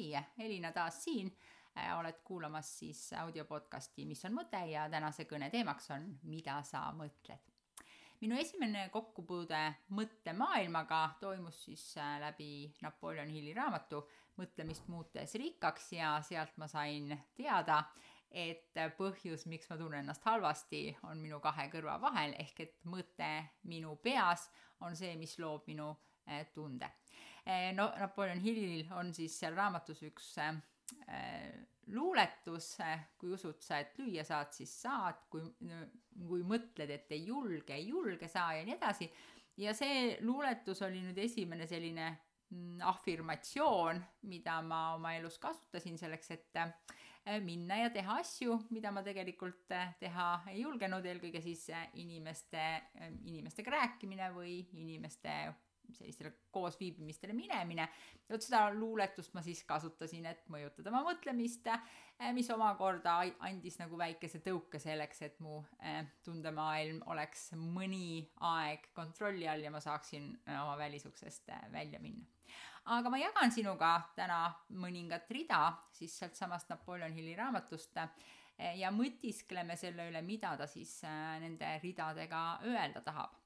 hei, 0.00 0.24
Elina 0.38 0.72
taas 0.72 1.04
siin. 1.04 1.36
oled 1.98 2.14
kuulamas 2.24 2.78
siis 2.78 3.12
audiopodcasti 3.12 4.04
Mis 4.04 4.24
on 4.24 4.32
mõte 4.34 4.58
ja 4.66 4.88
tänase 4.90 5.24
kõne 5.24 5.50
teemaks 5.50 5.90
on 5.90 6.18
Mida 6.22 6.62
sa 6.62 6.92
mõtled. 6.92 7.38
minu 8.20 8.36
esimene 8.36 8.88
kokkupuude 8.88 9.60
mõttemaailmaga 9.90 11.10
toimus 11.20 11.64
siis 11.64 11.94
läbi 12.20 12.72
Napoleon 12.82 13.28
Hilli 13.28 13.54
raamatu 13.54 14.06
Mõtlemist 14.36 14.88
muutes 14.88 15.34
rikkaks 15.34 15.92
ja 15.92 16.20
sealt 16.22 16.56
ma 16.56 16.66
sain 16.68 17.12
teada, 17.36 17.84
et 18.30 18.72
põhjus, 18.96 19.46
miks 19.46 19.68
ma 19.68 19.76
tunnen 19.76 20.00
ennast 20.00 20.24
halvasti, 20.24 20.96
on 21.02 21.18
minu 21.18 21.40
kahe 21.40 21.68
kõrva 21.68 22.00
vahel, 22.00 22.32
ehk 22.38 22.60
et 22.60 22.76
mõte 22.84 23.30
minu 23.62 23.96
peas 23.96 24.48
on 24.80 24.96
see, 24.96 25.16
mis 25.16 25.38
loob 25.38 25.66
minu 25.66 25.90
eh, 26.26 26.46
tunde. 26.54 26.88
Eh, 27.50 27.72
no 27.74 27.92
Napoleon 27.98 28.40
Hillil 28.40 28.86
on 28.94 29.10
siis 29.16 29.34
seal 29.40 29.56
raamatus 29.58 30.04
üks 30.06 30.30
eh, 30.38 31.50
luuletus, 31.90 32.76
kui 33.18 33.32
usud 33.34 33.58
sa, 33.64 33.80
et 33.82 33.96
lüüa 33.98 34.22
saad, 34.26 34.52
siis 34.54 34.70
saad, 34.84 35.24
kui, 35.32 35.42
kui 36.28 36.44
mõtled, 36.46 36.92
et 36.94 37.10
ei 37.16 37.24
julge, 37.26 37.74
ei 37.74 37.88
julge 37.90 38.28
saa 38.30 38.54
ja 38.58 38.66
nii 38.66 38.76
edasi. 38.76 39.10
ja 39.58 39.74
see 39.74 40.18
luuletus 40.22 40.82
oli 40.86 41.00
nüüd 41.02 41.18
esimene 41.18 41.66
selline 41.66 42.06
mm, 42.52 42.84
afirmatsioon, 42.92 44.02
mida 44.30 44.60
ma 44.62 44.94
oma 44.94 45.16
elus 45.18 45.40
kasutasin 45.42 45.98
selleks, 45.98 46.30
et 46.36 46.60
minna 47.42 47.80
ja 47.82 47.90
teha 47.90 48.20
asju, 48.22 48.60
mida 48.70 48.92
ma 48.94 49.02
tegelikult 49.02 49.74
teha 49.98 50.28
ei 50.52 50.62
julgenud, 50.62 51.04
eelkõige 51.04 51.42
siis 51.42 51.66
inimeste, 51.98 52.68
inimestega 53.24 53.74
rääkimine 53.74 54.30
või 54.36 54.60
inimeste 54.78 55.34
sellistele 55.96 56.32
koosviibimistele 56.50 57.34
minemine. 57.36 57.88
vot 58.30 58.42
seda 58.42 58.62
luuletust 58.74 59.34
ma 59.34 59.42
siis 59.42 59.64
kasutasin, 59.64 60.26
et 60.26 60.48
mõjutada 60.48 60.92
oma 60.92 61.02
mõtlemist, 61.10 61.68
mis 62.36 62.50
omakorda 62.50 63.20
andis 63.46 63.78
nagu 63.80 63.98
väikese 63.98 64.42
tõuke 64.44 64.78
selleks, 64.78 65.22
et 65.22 65.40
mu 65.40 65.62
tundemaailm 66.24 67.02
oleks 67.06 67.50
mõni 67.56 68.26
aeg 68.40 68.90
kontrolli 68.94 69.48
all 69.48 69.64
ja 69.64 69.70
ma 69.70 69.80
saaksin 69.80 70.34
oma 70.60 70.76
välisuksest 70.78 71.50
välja 71.72 72.00
minna 72.00 72.26
aga 72.84 73.10
ma 73.10 73.18
jagan 73.20 73.52
sinuga 73.52 73.90
täna 74.16 74.40
mõningat 74.80 75.28
rida 75.30 75.60
siis 75.94 76.16
sealtsamast 76.18 76.70
Napoleon 76.72 77.12
Hilli 77.12 77.36
raamatust 77.36 77.98
eh, 78.00 78.78
ja 78.80 78.90
mõtiskleme 78.94 79.76
selle 79.76 80.08
üle, 80.10 80.22
mida 80.26 80.56
ta 80.56 80.66
siis 80.70 80.96
eh, 81.04 81.36
nende 81.42 81.76
ridadega 81.82 82.60
öelda 82.66 83.04
tahab. 83.04 83.36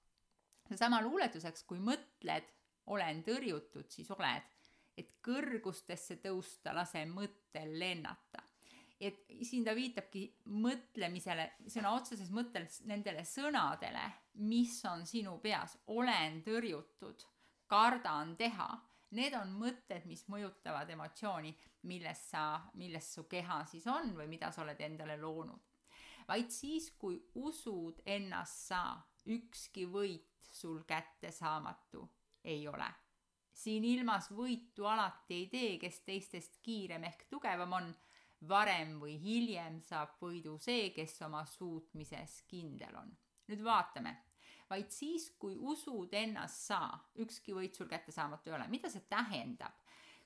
Seesama 0.69 1.01
luuletuseks, 1.05 1.65
kui 1.69 1.81
mõtled, 1.83 2.48
olen 2.93 3.23
tõrjutud, 3.25 3.89
siis 3.93 4.11
oled, 4.15 4.48
et 4.97 5.17
kõrgustesse 5.25 6.19
tõusta, 6.23 6.75
lase 6.77 7.05
mõttel 7.11 7.79
lennata. 7.79 8.43
Et 9.01 9.25
siin 9.42 9.65
ta 9.67 9.75
viitabki 9.77 10.23
mõtlemisele, 10.55 11.48
sõna 11.69 11.92
otseses 11.97 12.31
mõttes 12.33 12.81
nendele 12.89 13.25
sõnadele, 13.27 14.05
mis 14.47 14.79
on 14.89 15.05
sinu 15.07 15.37
peas, 15.42 15.77
olen 15.92 16.41
tõrjutud, 16.47 17.25
kardan 17.69 18.37
teha. 18.39 18.69
Need 19.15 19.35
on 19.39 19.53
mõtted, 19.59 20.07
mis 20.11 20.25
mõjutavad 20.31 20.89
emotsiooni, 20.91 21.53
milles 21.91 22.23
sa, 22.31 22.62
milles 22.81 23.11
su 23.15 23.27
keha 23.31 23.61
siis 23.70 23.87
on 23.91 24.15
või 24.17 24.27
mida 24.31 24.51
sa 24.53 24.62
oled 24.65 24.81
endale 24.81 25.19
loonud. 25.20 25.61
vaid 26.29 26.48
siis, 26.51 26.91
kui 26.97 27.19
usud 27.35 28.01
ennast 28.07 28.69
sa, 28.70 28.97
ükski 29.27 29.85
võit 29.85 30.34
sul 30.55 30.83
kättesaamatu 30.87 32.05
ei 32.45 32.69
ole. 32.69 32.89
siin 33.53 33.85
ilmas 33.85 34.31
võitu 34.35 34.87
alati 34.91 35.35
ei 35.35 35.47
tee, 35.47 35.79
kes 35.79 36.01
teistest 36.07 36.59
kiirem 36.63 37.05
ehk 37.05 37.27
tugevam 37.31 37.73
on. 37.73 37.95
varem 38.49 38.99
või 39.01 39.15
hiljem 39.21 39.81
saab 39.81 40.19
võidu 40.21 40.59
see, 40.61 40.91
kes 40.91 41.23
oma 41.23 41.45
suutmises 41.47 42.43
kindel 42.49 42.97
on. 43.01 43.17
nüüd 43.49 43.64
vaatame 43.64 44.17
vaid 44.70 44.91
siis, 44.91 45.29
kui 45.39 45.57
usud 45.61 46.13
ennast 46.17 46.69
sa, 46.69 46.81
ükski 47.20 47.55
võit 47.57 47.77
sul 47.77 47.89
kättesaamatu 47.89 48.51
ei 48.51 48.57
ole. 48.57 48.69
mida 48.69 48.91
see 48.91 49.05
tähendab? 49.09 49.81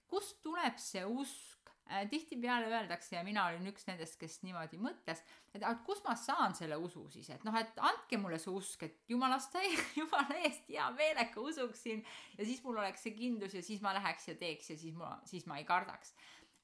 kust 0.07 0.43
tuleb 0.43 0.79
see 0.81 1.05
usk? 1.05 1.73
Äh, 1.91 2.09
tihtipeale 2.09 2.67
öeldakse 2.67 3.17
ja 3.17 3.23
mina 3.25 3.47
olin 3.49 3.71
üks 3.71 3.87
nendest, 3.89 4.19
kes 4.21 4.43
niimoodi 4.45 4.77
mõtles, 4.77 5.23
et 5.57 5.63
aga 5.63 5.79
kust 5.87 6.05
ma 6.05 6.13
saan 6.21 6.53
selle 6.53 6.77
usu 6.77 7.07
siis, 7.09 7.31
et 7.33 7.47
noh, 7.49 7.55
et 7.57 7.79
andke 7.81 8.19
mulle 8.21 8.37
see 8.43 8.53
usk, 8.53 8.85
et 8.85 8.99
jumalast, 9.09 9.57
jumala 9.97 10.37
eest 10.43 10.69
hea 10.69 10.91
meelega 10.99 11.41
usuksin 11.41 12.03
ja 12.37 12.45
siis 12.45 12.61
mul 12.67 12.77
oleks 12.83 13.07
see 13.07 13.15
kindlus 13.17 13.57
ja 13.57 13.65
siis 13.65 13.81
ma 13.81 13.95
läheks 13.97 14.29
ja 14.29 14.37
teeks 14.37 14.69
ja 14.75 14.77
siis 14.83 14.99
ma, 15.01 15.15
siis 15.25 15.49
ma 15.49 15.57
ei 15.57 15.65
kardaks. 15.65 16.13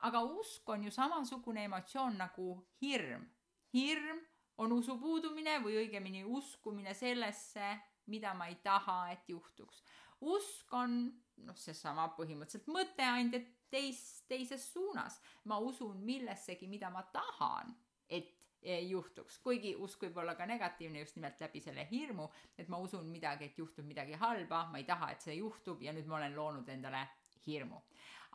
aga 0.05 0.21
usk 0.29 0.69
on 0.69 0.85
ju 0.85 0.93
samasugune 0.93 1.65
emotsioon 1.71 2.21
nagu 2.21 2.59
hirm. 2.83 3.25
hirm 3.73 4.21
on 4.61 4.77
usu 4.77 4.99
puudumine 5.01 5.56
või 5.65 5.81
õigemini 5.87 6.27
uskumine 6.29 6.93
sellesse, 6.95 7.79
mida 8.12 8.35
ma 8.37 8.53
ei 8.53 8.61
taha, 8.61 9.09
et 9.17 9.25
juhtuks. 9.33 9.81
usk 10.21 10.77
on 10.85 11.06
noh, 11.49 11.56
seesama 11.56 12.11
põhimõtteliselt 12.19 12.69
mõtteandja 12.69 13.41
teis, 13.75 14.01
teises 14.31 14.71
suunas. 14.73 15.21
ma 15.45 15.59
usun 15.59 15.99
millessegi, 16.07 16.69
mida 16.71 16.91
ma 16.91 17.03
tahan, 17.12 17.75
et 18.09 18.33
juhtuks, 18.65 19.39
kuigi 19.45 19.75
usk 19.85 20.07
võib 20.07 20.23
olla 20.23 20.35
ka 20.39 20.47
negatiivne 20.49 21.03
just 21.03 21.19
nimelt 21.19 21.41
läbi 21.41 21.61
selle 21.61 21.85
hirmu, 21.91 22.29
et 22.59 22.69
ma 22.73 22.79
usun 22.81 23.07
midagi, 23.12 23.51
et 23.51 23.59
juhtub 23.59 23.85
midagi 23.85 24.17
halba, 24.21 24.65
ma 24.73 24.81
ei 24.81 24.87
taha, 24.89 25.11
et 25.12 25.25
see 25.25 25.37
juhtub 25.37 25.83
ja 25.85 25.93
nüüd 25.93 26.09
ma 26.09 26.17
olen 26.21 26.37
loonud 26.37 26.69
endale 26.73 27.03
hirmu. 27.47 27.83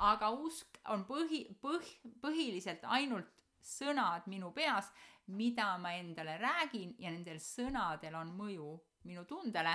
aga 0.09 0.29
usk 0.31 0.77
on 0.93 1.03
põhi, 1.07 1.41
põh-, 1.61 1.95
põhiliselt 2.21 2.85
ainult 2.87 3.31
sõnad 3.59 4.27
minu 4.31 4.53
peas, 4.55 4.91
mida 5.35 5.77
ma 5.77 5.93
endale 5.97 6.37
räägin 6.39 6.95
ja 6.99 7.11
nendel 7.11 7.41
sõnadel 7.43 8.15
on 8.15 8.31
mõju 8.37 8.69
minu 9.09 9.25
tundele, 9.25 9.73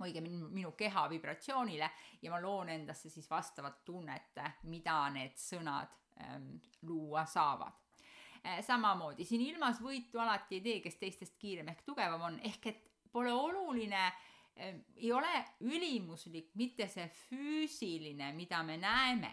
õigemini 0.00 0.48
minu 0.50 0.72
keha 0.78 1.06
vibratsioonile 1.10 1.90
ja 2.22 2.30
ma 2.32 2.40
loon 2.40 2.72
endasse 2.72 3.10
siis 3.10 3.28
vastavat 3.30 3.84
tunnet, 3.84 4.40
mida 4.70 4.98
need 5.14 5.36
sõnad 5.38 5.92
ähm, 6.22 6.56
luua 6.88 7.26
saavad 7.26 7.72
äh,. 8.46 8.60
samamoodi 8.64 9.24
siin 9.24 9.44
ilmas 9.46 9.82
võitu 9.82 10.20
alati 10.22 10.58
ei 10.58 10.64
tee, 10.64 10.80
kes 10.80 10.96
teistest 10.96 11.38
kiirem 11.38 11.68
ehk 11.68 11.84
tugevam 11.86 12.28
on, 12.30 12.40
ehk 12.40 12.66
et 12.66 12.84
pole 13.12 13.32
oluline 13.32 14.04
äh, 14.06 14.74
ei 14.96 15.12
ole 15.12 15.32
ülimuslik 15.60 16.54
mitte 16.54 16.88
see 16.88 17.08
füüsiline, 17.28 18.32
mida 18.36 18.62
me 18.62 18.76
näeme 18.76 19.32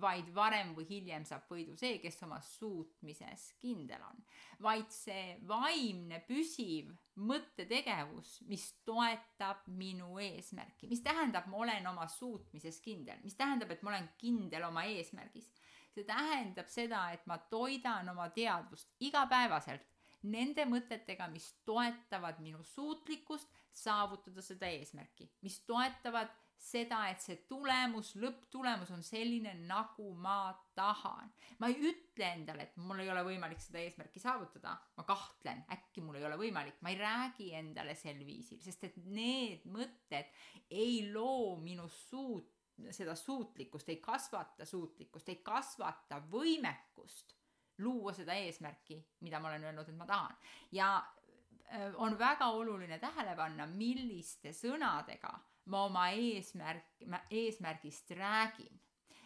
vaid 0.00 0.30
varem 0.34 0.72
või 0.76 0.86
hiljem 0.88 1.24
saab 1.28 1.48
võidu 1.50 1.76
see, 1.78 1.98
kes 2.02 2.18
oma 2.26 2.40
suutmises 2.44 3.50
kindel 3.62 4.02
on. 4.06 4.22
vaid 4.60 4.90
see 4.92 5.36
vaimne 5.48 6.20
püsiv 6.28 6.90
mõttetegevus, 7.16 8.40
mis 8.48 8.66
toetab 8.84 9.66
minu 9.66 10.18
eesmärki, 10.20 10.88
mis 10.88 11.02
tähendab, 11.04 11.46
ma 11.50 11.62
olen 11.64 11.86
oma 11.86 12.08
suutmises 12.08 12.80
kindel, 12.84 13.20
mis 13.24 13.36
tähendab, 13.36 13.70
et 13.70 13.82
ma 13.82 13.94
olen 13.94 14.08
kindel 14.18 14.68
oma 14.68 14.84
eesmärgis. 14.88 15.50
see 15.90 16.04
tähendab 16.06 16.68
seda, 16.70 17.10
et 17.12 17.24
ma 17.26 17.38
toidan 17.50 18.08
oma 18.08 18.28
teadvust 18.30 18.92
igapäevaselt 19.00 19.88
nende 20.22 20.64
mõtetega, 20.68 21.28
mis 21.32 21.48
toetavad 21.64 22.40
minu 22.44 22.62
suutlikkust 22.74 23.48
saavutada 23.72 24.42
seda 24.44 24.68
eesmärki, 24.68 25.30
mis 25.42 25.60
toetavad 25.66 26.30
seda, 26.60 27.00
et 27.08 27.22
see 27.24 27.38
tulemus, 27.48 28.12
lõpptulemus 28.20 28.92
on 28.92 29.02
selline, 29.04 29.54
nagu 29.68 30.10
ma 30.20 30.52
tahan. 30.76 31.32
ma 31.58 31.70
ei 31.72 31.78
ütle 31.90 32.28
endale, 32.28 32.68
et 32.68 32.76
mul 32.80 33.00
ei 33.00 33.10
ole 33.12 33.24
võimalik 33.24 33.62
seda 33.62 33.80
eesmärki 33.80 34.20
saavutada, 34.20 34.76
ma 34.96 35.06
kahtlen, 35.08 35.64
äkki 35.72 36.04
mul 36.04 36.20
ei 36.20 36.28
ole 36.28 36.36
võimalik, 36.40 36.78
ma 36.84 36.92
ei 36.92 37.00
räägi 37.00 37.50
endale 37.56 37.96
sel 37.96 38.20
viisil, 38.26 38.60
sest 38.64 38.84
et 38.90 38.96
need 39.08 39.64
mõtted 39.72 40.28
ei 40.70 41.10
loo 41.12 41.56
minu 41.62 41.88
suut-, 41.88 42.52
seda 42.92 43.16
suutlikkust, 43.16 43.88
ei 43.88 44.00
kasvata 44.04 44.68
suutlikkust, 44.68 45.32
ei 45.32 45.40
kasvata 45.44 46.20
võimekust 46.30 47.36
luua 47.80 48.12
seda 48.12 48.36
eesmärki, 48.36 49.00
mida 49.24 49.40
ma 49.40 49.48
olen 49.48 49.64
öelnud, 49.70 49.88
et 49.88 49.96
ma 49.96 50.06
tahan. 50.06 50.36
ja 50.76 50.96
äh, 51.00 51.94
on 51.96 52.18
väga 52.18 52.52
oluline 52.52 52.98
tähele 53.00 53.32
panna, 53.36 53.66
milliste 53.66 54.52
sõnadega 54.52 55.38
ma 55.70 55.84
oma 55.86 56.08
eesmärk, 56.12 57.02
eesmärgist 57.30 58.10
räägin. 58.18 58.80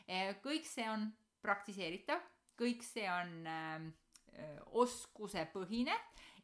Eh, 0.07 0.35
kõik 0.45 0.67
see 0.69 0.87
on 0.91 1.09
praktiseeritav, 1.45 2.23
kõik 2.61 2.85
see 2.85 3.07
on 3.11 3.47
äh, 3.49 3.87
oskusepõhine 4.75 5.95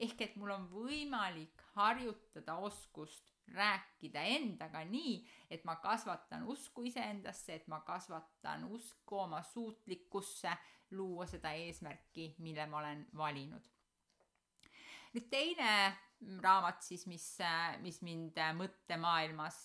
ehk 0.01 0.23
et 0.25 0.37
mul 0.41 0.53
on 0.55 0.69
võimalik 0.71 1.63
harjutada 1.75 2.55
oskust 2.65 3.33
rääkida 3.51 4.23
endaga 4.31 4.85
nii, 4.87 5.17
et 5.51 5.65
ma 5.67 5.75
kasvatan 5.83 6.47
usku 6.49 6.87
iseendasse, 6.87 7.59
et 7.59 7.67
ma 7.69 7.81
kasvatan 7.85 8.69
usku 8.71 9.19
oma 9.27 9.43
suutlikkusse 9.43 10.55
luua 10.95 11.27
seda 11.27 11.53
eesmärki, 11.59 12.37
mille 12.39 12.67
ma 12.71 12.79
olen 12.79 13.05
valinud 13.19 13.67
nüüd 15.15 15.27
teine 15.31 15.71
raamat 16.43 16.83
siis, 16.85 17.07
mis, 17.09 17.25
mis 17.81 18.01
mind 18.05 18.39
mõttemaailmas 18.59 19.59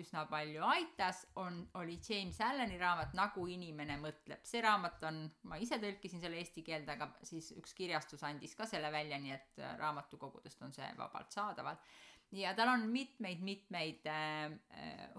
üsna 0.00 0.24
palju 0.30 0.64
aitas, 0.68 1.24
on, 1.40 1.62
oli 1.80 1.96
James 2.08 2.40
Alleni 2.44 2.78
raamat 2.80 3.14
Nagu 3.16 3.46
inimene 3.48 3.96
mõtleb. 4.02 4.44
see 4.44 4.62
raamat 4.64 5.06
on, 5.08 5.22
ma 5.48 5.60
ise 5.62 5.78
tõlkisin 5.82 6.20
selle 6.24 6.40
eesti 6.42 6.64
keelde, 6.66 6.96
aga 6.96 7.10
siis 7.24 7.52
üks 7.56 7.76
kirjastus 7.76 8.24
andis 8.26 8.56
ka 8.58 8.68
selle 8.68 8.92
välja, 8.92 9.18
nii 9.18 9.36
et 9.36 9.62
raamatukogudest 9.80 10.62
on 10.62 10.76
see 10.76 10.90
vabalt 10.98 11.32
saadaval 11.32 11.80
ja 12.34 12.54
tal 12.54 12.68
on 12.68 12.86
mitmeid-mitmeid 12.90 14.06
äh, 14.10 14.54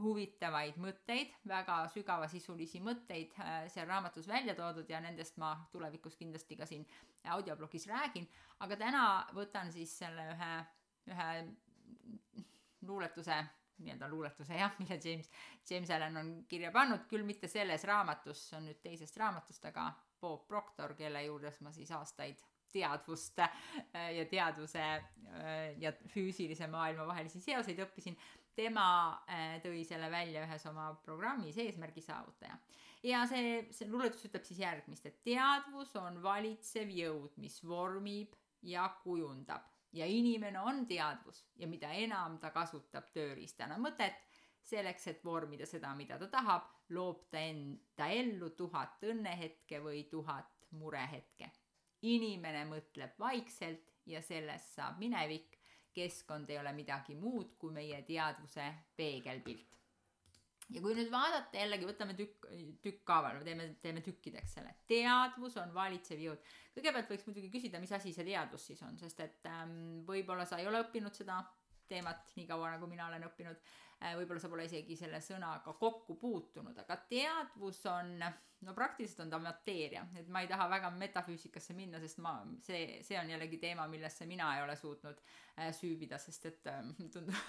huvitavaid 0.02 0.78
mõtteid, 0.82 1.34
väga 1.48 1.86
sügavasisulisi 1.94 2.82
mõtteid 2.84 3.36
äh, 3.40 3.68
seal 3.72 3.88
raamatus 3.90 4.28
välja 4.28 4.56
toodud 4.58 4.90
ja 4.90 5.00
nendest 5.04 5.38
ma 5.42 5.56
tulevikus 5.72 6.18
kindlasti 6.20 6.58
ka 6.60 6.68
siin 6.70 6.86
audioblogis 7.32 7.88
räägin, 7.90 8.28
aga 8.60 8.78
täna 8.78 9.06
võtan 9.36 9.72
siis 9.74 9.96
selle 10.00 10.28
ühe, 10.34 10.52
ühe 11.12 11.30
luuletuse 12.86 13.44
nii-öelda 13.84 14.08
luuletuse 14.10 14.56
jah, 14.56 14.76
mille 14.80 15.00
James, 15.04 15.30
James 15.70 15.90
Allan 15.92 16.18
on 16.18 16.30
kirja 16.48 16.72
pannud, 16.72 17.08
küll 17.10 17.26
mitte 17.28 17.48
selles 17.52 17.84
raamatus, 17.88 18.50
see 18.50 18.60
on 18.60 18.70
nüüd 18.70 18.80
teisest 18.84 19.18
raamatust, 19.20 19.66
aga 19.68 19.90
Bob 20.22 20.46
Proctor, 20.48 20.96
kelle 20.96 21.26
juures 21.26 21.60
ma 21.62 21.74
siis 21.76 21.92
aastaid 21.92 22.40
teadvust 22.72 23.40
ja 23.40 24.26
teadvuse 24.32 24.86
ja 25.80 25.92
füüsilise 26.12 26.68
maailma 26.72 27.08
vahelisi 27.08 27.42
seoseid 27.44 27.80
õppisin, 27.86 28.18
tema 28.56 28.88
äh, 29.28 29.58
tõi 29.64 29.84
selle 29.88 30.08
välja 30.12 30.46
ühes 30.46 30.64
oma 30.70 30.90
programmis 31.04 31.58
Eesmärgi 31.60 32.04
saavutaja. 32.04 32.58
ja 33.04 33.26
see, 33.28 33.66
see 33.76 33.90
luuletus 33.92 34.24
ütleb 34.30 34.48
siis 34.48 34.62
järgmist, 34.64 35.06
et 35.06 35.20
teadvus 35.28 35.92
on 36.00 36.22
valitsev 36.24 36.92
jõud, 36.96 37.36
mis 37.44 37.60
vormib 37.64 38.36
ja 38.64 38.88
kujundab 39.04 39.75
ja 39.96 40.06
inimene 40.06 40.60
on 40.60 40.86
teadvus 40.88 41.46
ja 41.56 41.68
mida 41.68 41.92
enam 41.96 42.40
ta 42.40 42.52
kasutab 42.52 43.12
tööriistana 43.16 43.78
mõtet, 43.82 44.18
selleks, 44.66 45.08
et 45.08 45.24
vormida 45.24 45.66
seda, 45.70 45.94
mida 45.96 46.18
ta 46.20 46.28
tahab, 46.28 46.72
loob 46.90 47.28
ta 47.32 47.40
enda 47.40 48.08
ellu 48.12 48.50
tuhat 48.58 49.04
õnnehetke 49.04 49.80
või 49.84 50.04
tuhat 50.12 50.68
murehetke 50.76 51.52
inimene 52.06 52.66
mõtleb 52.70 53.20
vaikselt 53.20 53.94
ja 54.06 54.22
sellest 54.22 54.76
saab 54.80 55.00
minevik. 55.02 55.62
keskkond 55.96 56.50
ei 56.52 56.58
ole 56.60 56.74
midagi 56.76 57.14
muud 57.16 57.54
kui 57.58 57.72
meie 57.72 58.02
teadvuse 58.04 58.66
peegelpilt. 58.98 59.78
Ja 60.74 60.82
kui 60.82 60.96
nüüd 60.98 61.12
vaadata 61.14 61.60
jällegi, 61.60 61.88
võtame 61.90 62.16
tükk, 62.18 62.48
tükkhaaval, 62.86 63.42
teeme, 63.46 63.68
teeme 63.84 64.02
tükkideks 64.06 64.58
selle. 64.58 64.74
teadvus 64.90 65.58
on 65.62 65.74
valitsev 65.76 66.24
jõud. 66.24 66.50
kõigepealt 66.78 67.12
võiks 67.14 67.28
muidugi 67.28 67.52
küsida, 67.54 67.82
mis 67.84 67.94
asi 67.96 68.14
see 68.14 68.26
teadvus 68.26 68.66
siis 68.72 68.82
on, 68.88 68.98
sest 68.98 69.22
et 69.26 69.52
ähm, 69.52 70.02
võib-olla 70.08 70.48
sa 70.50 70.60
ei 70.62 70.68
ole 70.68 70.82
õppinud 70.86 71.14
seda 71.14 71.44
teemat 71.90 72.36
nii 72.36 72.48
kaua, 72.50 72.76
nagu 72.76 72.88
mina 72.90 73.08
olen 73.10 73.28
õppinud. 73.30 73.62
Äh, 74.04 74.12
võib-olla 74.20 74.42
sa 74.44 74.50
pole 74.52 74.66
isegi 74.68 74.98
selle 75.00 75.22
sõnaga 75.24 75.72
kokku 75.80 76.18
puutunud, 76.20 76.76
aga 76.82 76.98
teadvus 77.08 77.80
on, 77.88 78.18
no 78.68 78.74
praktiliselt 78.76 79.22
on 79.24 79.32
ta 79.32 79.40
mateeria, 79.40 80.04
et 80.20 80.28
ma 80.28 80.42
ei 80.44 80.50
taha 80.52 80.68
väga 80.74 80.90
metafüüsikasse 80.98 81.74
minna, 81.78 82.02
sest 82.04 82.20
ma, 82.24 82.36
see, 82.66 83.00
see 83.08 83.16
on 83.20 83.32
jällegi 83.32 83.62
teema, 83.62 83.88
millesse 83.88 84.28
mina 84.28 84.50
ei 84.58 84.66
ole 84.66 84.76
suutnud 84.76 85.24
äh, 85.24 85.72
süüvida, 85.76 86.20
sest 86.20 86.52
et 86.52 86.70
äh, 86.72 86.84
tundub 87.14 87.40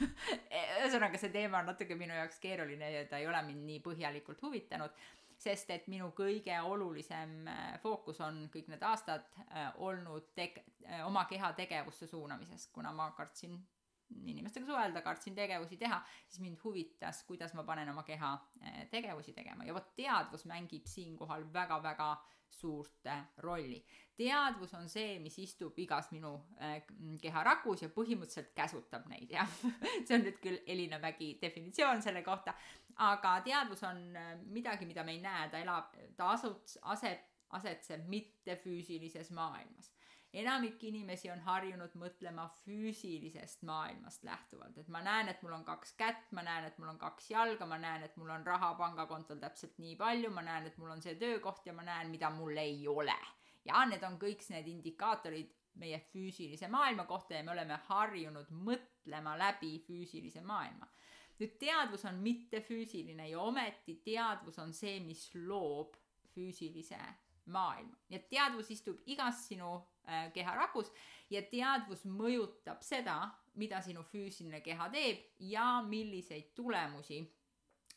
ühesõnaga 0.47 1.19
see 1.19 1.35
teema 1.35 1.65
on 1.65 1.73
natuke 1.73 1.99
minu 1.99 2.15
jaoks 2.15 2.39
keeruline 2.43 2.95
ja 2.95 3.05
ta 3.11 3.19
ei 3.19 3.27
ole 3.27 3.43
mind 3.51 3.67
nii 3.67 3.83
põhjalikult 3.91 4.47
huvitanud. 4.47 5.07
Sest 5.37 5.69
et 5.75 5.85
minu 5.93 6.07
kõige 6.17 6.55
olulisem 6.65 7.43
fookus 7.83 8.23
on 8.25 8.47
kõik 8.49 8.71
need 8.73 8.85
aastad 8.89 9.27
olnud 9.85 10.31
teg-, 10.39 10.63
oma 11.05 11.27
keha 11.29 11.51
tegevusse 11.59 12.09
suunamises, 12.09 12.71
kuna 12.73 12.95
ma 12.97 13.11
kartsin 13.19 13.59
inimestega 14.27 14.67
suhelda, 14.67 15.03
kartsin 15.03 15.35
tegevusi 15.35 15.77
teha, 15.81 15.99
siis 16.29 16.41
mind 16.45 16.61
huvitas, 16.65 17.23
kuidas 17.29 17.55
ma 17.55 17.65
panen 17.67 17.91
oma 17.91 18.05
keha 18.07 18.33
eh, 18.63 18.81
tegevusi 18.91 19.35
tegema. 19.35 19.67
Ja 19.67 19.75
vot 19.75 19.93
teadvus 19.97 20.47
mängib 20.47 20.87
siinkohal 20.87 21.47
väga-väga 21.53 22.11
suurt 22.57 23.07
eh, 23.11 23.25
rolli. 23.45 23.83
teadvus 24.17 24.73
on 24.75 24.89
see, 24.89 25.19
mis 25.21 25.39
istub 25.43 25.79
igas 25.79 26.11
minu 26.15 26.33
eh, 26.61 26.79
keharakus 27.23 27.83
ja 27.85 27.91
põhimõtteliselt 27.93 28.55
käsutab 28.57 29.09
neid, 29.11 29.31
jah. 29.31 29.51
See 30.07 30.17
on 30.17 30.25
nüüd 30.25 30.41
küll 30.43 30.63
Elina 30.67 31.01
Mägi 31.03 31.35
definitsioon 31.43 32.03
selle 32.03 32.23
kohta, 32.25 32.55
aga 33.11 33.41
teadvus 33.45 33.83
on 33.89 34.07
midagi, 34.55 34.89
mida 34.89 35.05
me 35.05 35.19
ei 35.19 35.21
näe, 35.25 35.51
ta 35.53 35.61
elab, 35.61 35.93
ta 36.17 36.31
asut-, 36.33 36.79
aseb, 36.95 37.27
asetseb 37.59 38.09
mittefüüsilises 38.11 39.31
maailmas 39.37 39.96
enamik 40.33 40.83
inimesi 40.85 41.31
on 41.31 41.41
harjunud 41.41 41.95
mõtlema 41.97 42.47
füüsilisest 42.65 43.63
maailmast 43.69 44.25
lähtuvalt, 44.25 44.79
et 44.79 44.89
ma 44.89 45.01
näen, 45.05 45.29
et 45.29 45.43
mul 45.43 45.55
on 45.57 45.65
kaks 45.65 45.95
kätt, 45.99 46.33
ma 46.37 46.43
näen, 46.43 46.67
et 46.69 46.79
mul 46.79 46.91
on 46.93 46.99
kaks 46.99 47.31
jalga, 47.31 47.67
ma 47.67 47.79
näen, 47.79 48.03
et 48.03 48.17
mul 48.17 48.31
on 48.35 48.47
raha 48.47 48.75
pangakontol 48.79 49.41
täpselt 49.43 49.79
nii 49.83 49.97
palju, 49.97 50.31
ma 50.31 50.43
näen, 50.43 50.67
et 50.67 50.79
mul 50.79 50.91
on 50.97 51.03
see 51.03 51.17
töökoht 51.21 51.67
ja 51.67 51.73
ma 51.77 51.87
näen, 51.87 52.11
mida 52.11 52.31
mul 52.31 52.57
ei 52.57 52.87
ole. 52.89 53.17
ja 53.67 53.81
need 53.91 54.03
on 54.07 54.15
kõik 54.15 54.45
need 54.51 54.69
indikaatorid 54.71 55.55
meie 55.81 55.99
füüsilise 56.13 56.69
maailma 56.71 57.05
kohta 57.05 57.35
ja 57.35 57.43
me 57.45 57.51
oleme 57.51 57.79
harjunud 57.89 58.51
mõtlema 58.51 59.35
läbi 59.39 59.79
füüsilise 59.89 60.41
maailma. 60.41 60.89
nüüd 61.39 61.59
teadvus 61.61 62.05
on 62.09 62.21
mittefüüsiline 62.25 63.29
ja 63.29 63.41
ometi 63.41 64.01
teadvus 64.05 64.59
on 64.59 64.73
see, 64.73 65.01
mis 65.01 65.29
loob 65.35 65.97
füüsilise 66.35 67.01
maailma. 67.47 67.97
nii 68.09 68.19
et 68.19 68.29
teadvus 68.31 68.71
istub 68.71 69.01
igas 69.07 69.47
sinu 69.49 69.73
äh, 70.09 70.31
keharakus 70.33 70.93
ja 71.31 71.43
teadvus 71.51 72.05
mõjutab 72.07 72.83
seda, 72.83 73.19
mida 73.55 73.81
sinu 73.83 74.05
füüsiline 74.07 74.61
keha 74.65 74.89
teeb 74.93 75.23
ja 75.41 75.83
milliseid 75.87 76.53
tulemusi 76.55 77.23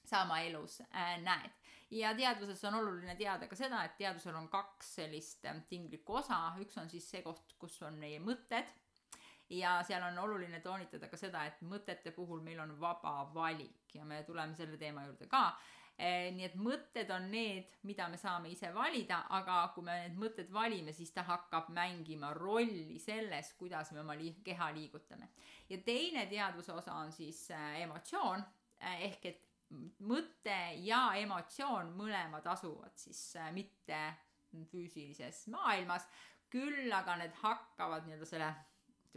sa 0.05 0.23
oma 0.25 0.41
elus 0.41 0.81
äh, 0.81 1.17
näed. 1.21 1.55
ja 1.91 2.13
teadvuses 2.17 2.63
on 2.69 2.75
oluline 2.81 3.15
teada 3.15 3.47
ka 3.47 3.55
seda, 3.55 3.83
et 3.85 3.97
teadvusel 3.97 4.35
on 4.35 4.49
kaks 4.49 4.95
sellist 4.99 5.45
äh, 5.45 5.63
tinglikku 5.69 6.21
osa, 6.21 6.43
üks 6.61 6.77
on 6.77 6.89
siis 6.89 7.09
see 7.09 7.23
koht, 7.25 7.55
kus 7.59 7.81
on 7.81 7.97
meie 8.01 8.19
mõtted 8.19 8.69
ja 9.49 9.79
seal 9.83 10.03
on 10.03 10.17
oluline 10.17 10.59
toonitada 10.59 11.09
ka 11.09 11.17
seda, 11.17 11.45
et 11.49 11.61
mõtete 11.65 12.13
puhul 12.13 12.41
meil 12.45 12.59
on 12.61 12.75
vaba 12.79 13.23
valik 13.33 13.95
ja 13.95 14.05
me 14.05 14.21
tuleme 14.23 14.55
selle 14.55 14.77
teema 14.77 15.05
juurde 15.07 15.27
ka 15.27 15.43
nii 15.99 16.45
et 16.47 16.55
mõtted 16.55 17.09
on 17.11 17.25
need, 17.31 17.73
mida 17.83 18.07
me 18.07 18.17
saame 18.17 18.51
ise 18.53 18.69
valida, 18.75 19.25
aga 19.35 19.57
kui 19.75 19.83
me 19.83 19.97
need 20.05 20.15
mõtted 20.21 20.51
valime, 20.53 20.93
siis 20.95 21.11
ta 21.11 21.25
hakkab 21.27 21.67
mängima 21.75 22.31
rolli 22.37 22.99
selles, 23.03 23.51
kuidas 23.59 23.91
me 23.91 23.99
oma 24.03 24.15
li 24.15 24.31
keha 24.43 24.71
liigutame. 24.75 25.29
ja 25.69 25.77
teine 25.85 26.25
teadvuse 26.31 26.73
osa 26.73 26.93
on 26.93 27.11
siis 27.11 27.49
äh, 27.51 27.81
emotsioon. 27.81 28.43
Äh, 28.79 29.01
ehk 29.09 29.25
et 29.25 29.45
mõte 30.09 30.57
ja 30.81 31.11
emotsioon 31.19 31.91
mõlemad 31.97 32.47
asuvad 32.47 32.95
siis 32.97 33.35
mitte 33.53 33.99
füüsilises 34.71 35.45
maailmas, 35.53 36.07
küll 36.49 36.89
aga 36.95 37.19
need 37.19 37.35
hakkavad 37.43 38.07
nii-öelda 38.07 38.25
selle 38.25 38.49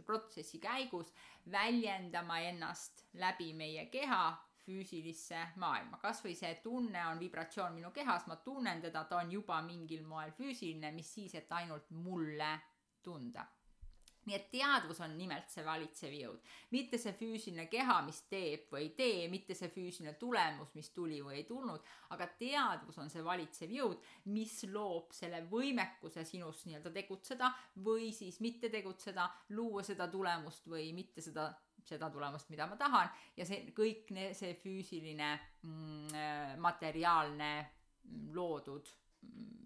protsessi 0.05 0.59
käigus 0.61 1.13
väljendama 1.51 2.39
ennast 2.49 3.05
läbi 3.17 3.53
meie 3.57 3.87
keha 3.93 4.25
füüsilisse 4.65 5.39
maailma, 5.61 5.99
kasvõi 6.01 6.35
see 6.37 6.53
tunne 6.63 7.01
on 7.09 7.19
vibratsioon 7.19 7.73
minu 7.75 7.91
kehas, 7.95 8.27
ma 8.27 8.37
tunnen 8.45 8.81
teda, 8.83 9.03
ta 9.09 9.19
on 9.19 9.31
juba 9.31 9.59
mingil 9.65 10.05
moel 10.07 10.31
füüsiline, 10.37 10.93
mis 10.95 11.09
siis, 11.17 11.35
et 11.35 11.51
ainult 11.51 11.91
mulle 11.91 12.53
tunda. 13.03 13.45
nii 14.23 14.35
et 14.37 14.45
teadvus 14.53 15.01
on 15.03 15.17
nimelt 15.19 15.49
see 15.51 15.65
valitsev 15.67 16.13
jõud, 16.15 16.45
mitte 16.71 16.95
see 16.95 17.11
füüsiline 17.19 17.65
keha, 17.67 17.97
mis 18.07 18.21
teeb 18.31 18.69
või 18.71 18.85
ei 18.85 18.91
tee, 18.95 19.25
mitte 19.27 19.51
see 19.51 19.67
füüsiline 19.67 20.13
tulemus, 20.21 20.69
mis 20.77 20.93
tuli 20.95 21.17
või 21.19 21.41
ei 21.41 21.43
tulnud, 21.49 21.83
aga 22.15 22.29
teadvus 22.39 23.01
on 23.03 23.11
see 23.11 23.25
valitsev 23.25 23.73
jõud, 23.75 23.99
mis 24.31 24.55
loob 24.71 25.11
selle 25.11 25.43
võimekuse 25.51 26.23
sinus 26.23 26.63
nii-öelda 26.69 26.93
tegutseda 26.95 27.51
või 27.83 28.13
siis 28.15 28.39
mitte 28.39 28.71
tegutseda, 28.71 29.27
luua 29.59 29.83
seda 29.83 30.07
tulemust 30.07 30.71
või 30.71 30.93
mitte 30.95 31.19
seda 31.21 31.49
seda 31.87 32.09
tulemust, 32.13 32.49
mida 32.53 32.67
ma 32.69 32.77
tahan 32.79 33.11
ja 33.37 33.45
see 33.47 33.73
kõik 33.75 34.13
see 34.37 34.55
füüsiline 34.61 35.33
mm, 35.63 36.15
äh, 36.15 36.55
materiaalne 36.61 37.51
mm, 37.61 38.31
loodud 38.35 38.93
mm, 39.21 39.63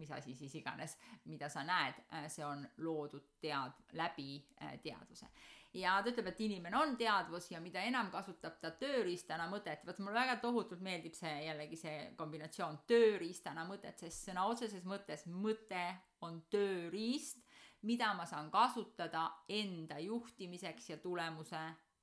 mis 0.00 0.10
asi 0.10 0.34
siis 0.34 0.54
iganes, 0.54 0.96
mida 1.24 1.48
sa 1.52 1.62
näed, 1.66 1.98
äh, 2.16 2.26
see 2.32 2.44
on 2.46 2.64
loodud 2.84 3.34
tead-, 3.42 3.82
läbi 3.98 4.40
äh, 4.62 4.78
teadvuse. 4.82 5.28
ja 5.74 6.00
ta 6.02 6.10
ütleb, 6.10 6.26
et 6.32 6.40
inimene 6.42 6.78
on 6.78 6.96
teadvus 6.98 7.50
ja 7.52 7.60
mida 7.62 7.82
enam 7.86 8.08
kasutab 8.10 8.56
ta 8.62 8.72
tööriistana 8.80 9.46
mõtet, 9.52 9.84
vot 9.86 10.00
mulle 10.02 10.18
väga 10.18 10.40
tohutult 10.42 10.80
meeldib 10.82 11.14
see 11.14 11.34
jällegi 11.44 11.78
see 11.78 11.98
kombinatsioon 12.18 12.80
tööriistana 12.90 13.66
mõtet, 13.68 14.00
sest 14.02 14.30
sõna 14.30 14.48
otseses 14.50 14.88
mõttes 14.88 15.26
mõte 15.30 15.84
on 16.26 16.42
tööriist 16.50 17.44
mida 17.82 18.12
ma 18.14 18.26
saan 18.26 18.50
kasutada 18.50 19.30
enda 19.48 19.98
juhtimiseks 19.98 20.90
ja 20.90 20.96
tulemuse 20.96 21.60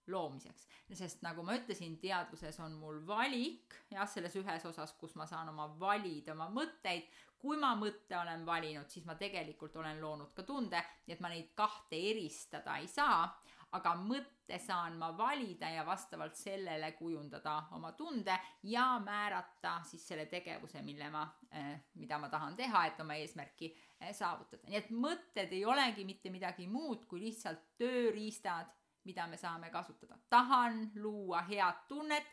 loomiseks. 0.08 0.68
sest 0.94 1.22
nagu 1.22 1.44
ma 1.44 1.58
ütlesin, 1.58 1.98
teadvuses 2.00 2.60
on 2.64 2.78
mul 2.80 3.02
valik, 3.08 3.76
jah, 3.92 4.08
selles 4.08 4.36
ühes 4.40 4.66
osas, 4.66 4.94
kus 5.00 5.16
ma 5.20 5.28
saan 5.28 5.50
oma 5.52 5.68
valida 5.80 6.32
oma 6.32 6.48
mõtteid, 6.54 7.10
kui 7.38 7.58
ma 7.60 7.74
mõtte 7.76 8.18
olen 8.18 8.46
valinud, 8.46 8.90
siis 8.90 9.06
ma 9.06 9.16
tegelikult 9.20 9.76
olen 9.76 10.00
loonud 10.02 10.34
ka 10.34 10.44
tunde, 10.48 10.80
nii 11.06 11.18
et 11.18 11.22
ma 11.22 11.30
neid 11.34 11.52
kahte 11.56 12.00
eristada 12.12 12.78
ei 12.82 12.88
saa, 12.88 13.28
aga 13.76 13.94
mõtte 14.00 14.60
saan 14.64 14.96
ma 15.00 15.10
valida 15.18 15.70
ja 15.70 15.84
vastavalt 15.86 16.36
sellele 16.40 16.92
kujundada 16.96 17.58
oma 17.76 17.92
tunde 17.92 18.38
ja 18.64 18.86
määrata 19.04 19.82
siis 19.84 20.08
selle 20.08 20.26
tegevuse, 20.26 20.82
mille 20.82 21.10
ma, 21.12 21.26
eh, 21.52 21.76
mida 21.96 22.18
ma 22.18 22.30
tahan 22.30 22.56
teha, 22.56 22.86
et 22.86 23.00
oma 23.04 23.18
eesmärki 23.20 23.74
eh, 24.00 24.14
saavutada. 24.14 24.64
nii 24.68 24.78
et 24.78 24.90
mõtted 24.92 25.52
ei 25.52 25.66
olegi 25.66 26.06
mitte 26.06 26.30
midagi 26.30 26.68
muud 26.68 27.06
kui 27.08 27.20
lihtsalt 27.26 27.76
tööriistad, 27.78 28.72
mida 29.04 29.28
me 29.28 29.38
saame 29.38 29.70
kasutada. 29.70 30.18
tahan 30.30 30.92
luua 30.96 31.42
head 31.42 31.88
tunnet, 31.88 32.28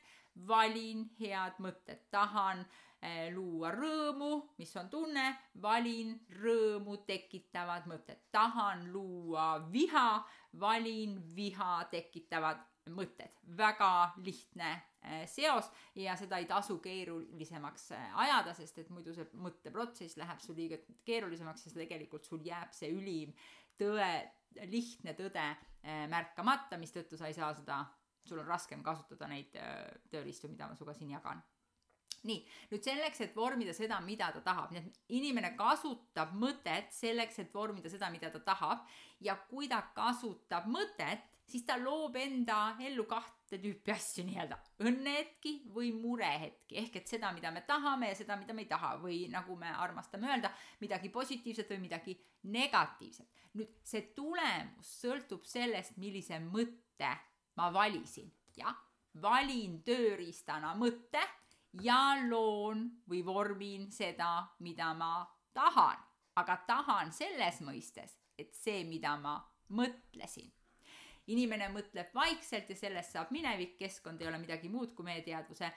valin 0.47 1.11
head 1.21 1.59
mõtted, 1.59 2.09
tahan 2.11 2.67
Eh, 2.94 2.94
luua 3.35 3.71
rõõmu, 3.75 4.31
mis 4.59 4.71
on 4.81 4.89
tunne, 4.93 5.25
valin 5.63 6.15
rõõmu 6.41 6.99
tekitavad 7.07 7.89
mõtted. 7.91 8.29
tahan 8.33 8.87
luua 8.93 9.59
viha, 9.73 10.25
valin 10.61 11.19
viha 11.37 11.85
tekitavad 11.91 12.63
mõtted. 12.91 13.33
väga 13.57 14.15
lihtne 14.17 14.71
eh, 15.03 15.27
seos 15.29 15.71
ja 15.95 16.17
seda 16.17 16.39
ei 16.39 16.47
tasu 16.47 16.79
keerulisemaks 16.79 17.91
eh, 17.93 18.19
ajada, 18.27 18.55
sest 18.55 18.79
et 18.79 18.91
muidu 18.91 19.15
see 19.15 19.27
mõtteprotsess 19.35 20.17
läheb 20.21 20.41
sul 20.41 20.57
liiga 20.57 20.79
keerulisemaks 21.05 21.67
ja 21.67 21.73
tegelikult 21.73 22.25
sul 22.25 22.45
jääb 22.45 22.73
see 22.73 22.93
ülim 22.93 23.35
tõe, 23.79 24.31
lihtne 24.71 25.15
tõde 25.19 25.49
märkamata, 26.09 26.79
mistõttu 26.81 27.19
sa 27.19 27.27
ei 27.29 27.35
saa 27.35 27.51
seda, 27.53 27.83
sul 28.25 28.39
on 28.41 28.47
raskem 28.49 28.83
kasutada 28.83 29.27
neid 29.29 29.53
tööriistu, 30.09 30.49
mida 30.49 30.69
ma 30.69 30.77
sinuga 30.77 30.95
siin 30.97 31.11
jagan 31.11 31.43
nii, 32.29 32.41
nüüd 32.73 32.87
selleks, 32.87 33.21
et 33.25 33.37
vormida 33.37 33.75
seda, 33.77 34.01
mida 34.05 34.31
ta 34.35 34.43
tahab, 34.45 34.73
nii 34.73 34.81
et 34.81 35.15
inimene 35.19 35.53
kasutab 35.59 36.35
mõtet 36.41 36.93
selleks, 36.95 37.39
et 37.43 37.55
vormida 37.55 37.93
seda, 37.93 38.11
mida 38.13 38.31
ta 38.33 38.41
tahab. 38.45 38.85
Ja 39.25 39.37
kui 39.49 39.69
ta 39.71 39.81
kasutab 39.97 40.67
mõtet, 40.71 41.25
siis 41.49 41.65
ta 41.69 41.77
loob 41.81 42.17
enda 42.17 42.77
ellu 42.83 43.05
kahte 43.09 43.59
tüüpi 43.61 43.93
asju 43.95 44.25
nii-öelda, 44.27 44.59
õnnehetki 44.85 45.55
või 45.75 45.93
murehetki, 45.97 46.79
ehk 46.81 46.97
et 47.03 47.13
seda, 47.13 47.33
mida 47.37 47.53
me 47.55 47.65
tahame 47.69 48.11
ja 48.11 48.19
seda, 48.19 48.39
mida 48.41 48.57
me 48.57 48.65
ei 48.65 48.71
taha. 48.71 48.95
Või 49.03 49.25
nagu 49.33 49.57
me 49.61 49.73
armastame 49.85 50.31
öelda, 50.31 50.53
midagi 50.81 51.13
positiivset 51.13 51.71
või 51.75 51.85
midagi 51.89 52.17
negatiivset. 52.55 53.29
nüüd 53.55 53.77
see 53.87 54.09
tulemus 54.17 54.89
sõltub 55.05 55.45
sellest, 55.47 55.95
millise 56.03 56.41
mõtte 56.43 57.13
ma 57.55 57.69
valisin, 57.73 58.33
jah, 58.59 58.75
valin 59.23 59.79
tööriistana 59.87 60.73
mõtte 60.75 61.23
ja 61.83 62.17
loon 62.29 62.85
või 63.09 63.23
vormin 63.27 63.91
seda, 63.93 64.47
mida 64.61 64.93
ma 64.95 65.25
tahan, 65.55 65.99
aga 66.37 66.57
tahan 66.67 67.13
selles 67.13 67.61
mõistes, 67.65 68.19
et 68.39 68.55
see, 68.55 68.85
mida 68.85 69.17
ma 69.17 69.39
mõtlesin. 69.71 70.53
inimene 71.27 71.71
mõtleb 71.73 72.11
vaikselt 72.15 72.69
ja 72.69 72.77
sellest 72.77 73.13
saab 73.13 73.31
minevik, 73.33 73.79
keskkond 73.79 74.21
ei 74.21 74.29
ole 74.29 74.39
midagi 74.39 74.69
muud 74.69 74.93
kui 74.95 75.05
meie 75.05 75.23
teadvuse 75.25 75.71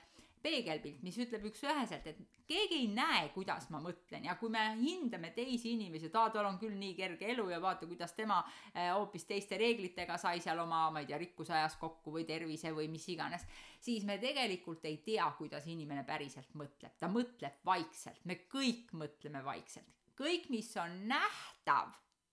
peegelpilt, 0.48 1.02
mis 1.04 1.18
ütleb 1.20 1.46
üks-üheselt, 1.50 2.06
et 2.08 2.20
keegi 2.48 2.80
ei 2.80 2.88
näe, 2.92 3.28
kuidas 3.36 3.68
ma 3.74 3.82
mõtlen 3.84 4.28
ja 4.30 4.38
kui 4.40 4.52
me 4.54 4.64
hindame 4.80 5.34
teisi 5.36 5.74
inimesi, 5.76 6.08
et 6.08 6.18
aa, 6.18 6.32
tal 6.34 6.48
on 6.48 6.60
küll 6.62 6.78
nii 6.80 6.94
kerge 6.98 7.28
elu 7.34 7.50
ja 7.52 7.60
vaata, 7.64 7.90
kuidas 7.90 8.16
tema 8.18 8.40
eh, 8.72 8.90
hoopis 8.94 9.28
teiste 9.30 9.60
reeglitega 9.60 10.18
sai 10.22 10.42
seal 10.44 10.62
oma, 10.64 10.86
ma 10.94 11.04
ei 11.04 11.10
tea, 11.10 11.20
rikkuse 11.22 11.56
ajas 11.58 11.78
kokku 11.82 12.16
või 12.16 12.26
tervise 12.30 12.72
või 12.76 12.88
mis 12.92 13.08
iganes, 13.12 13.44
siis 13.84 14.08
me 14.08 14.20
tegelikult 14.22 14.86
ei 14.88 15.02
tea, 15.06 15.28
kuidas 15.38 15.68
inimene 15.68 16.06
päriselt 16.08 16.56
mõtleb. 16.60 16.96
ta 17.00 17.12
mõtleb 17.12 17.60
vaikselt, 17.68 18.24
me 18.26 18.42
kõik 18.48 18.94
mõtleme 18.98 19.44
vaikselt. 19.46 19.92
kõik, 20.18 20.50
mis 20.50 20.72
on 20.82 21.04
nähtav, 21.10 21.92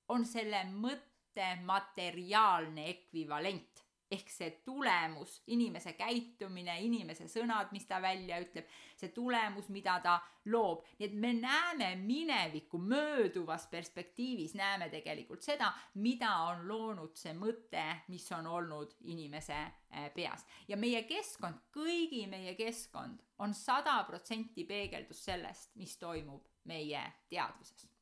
on 0.09 0.25
selle 0.25 0.62
mõtte 0.71 1.50
materiaalne 1.64 2.87
ekvivalent 2.92 3.84
ehk 4.14 4.30
see 4.30 4.50
tulemus, 4.64 5.40
inimese 5.54 5.94
käitumine, 5.99 6.76
inimese 6.87 7.26
sõnad, 7.30 7.73
mis 7.75 7.87
ta 7.90 8.00
välja 8.02 8.38
ütleb, 8.42 8.68
see 8.99 9.11
tulemus, 9.14 9.71
mida 9.75 9.99
ta 10.04 10.18
loob, 10.52 10.85
nii 10.99 11.09
et 11.09 11.16
me 11.21 11.33
näeme 11.37 11.90
minevikku 12.00 12.78
mööduvas 12.78 13.66
perspektiivis, 13.73 14.54
näeme 14.59 14.90
tegelikult 14.92 15.42
seda, 15.42 15.73
mida 16.04 16.33
on 16.50 16.66
loonud 16.68 17.16
see 17.18 17.35
mõte, 17.38 17.87
mis 18.12 18.26
on 18.37 18.47
olnud 18.50 18.94
inimese 19.11 19.56
eh, 19.56 20.11
peas. 20.14 20.47
ja 20.68 20.76
meie 20.76 21.02
keskkond, 21.09 21.66
kõigi 21.75 22.26
meie 22.30 22.54
keskkond 22.59 23.25
on 23.44 23.54
sada 23.54 23.99
protsenti 24.09 24.66
peegeldus 24.68 25.25
sellest, 25.25 25.75
mis 25.80 25.97
toimub 25.99 26.47
meie 26.71 27.02
teadvuses 27.28 27.94